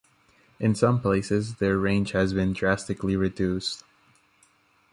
[0.59, 3.83] In some places their range has been drastically reduced.